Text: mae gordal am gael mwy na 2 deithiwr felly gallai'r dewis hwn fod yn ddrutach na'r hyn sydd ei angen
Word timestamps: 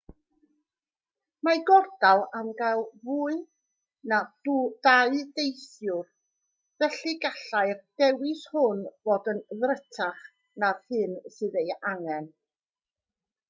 mae 1.47 1.59
gordal 1.65 2.21
am 2.39 2.47
gael 2.61 2.81
mwy 3.09 3.35
na 4.13 4.21
2 4.49 4.55
deithiwr 4.87 6.09
felly 6.85 7.15
gallai'r 7.27 7.79
dewis 8.03 8.43
hwn 8.55 8.83
fod 9.05 9.31
yn 9.35 9.45
ddrutach 9.65 10.25
na'r 10.65 10.83
hyn 10.95 11.15
sydd 11.37 11.63
ei 11.65 11.79
angen 11.95 12.33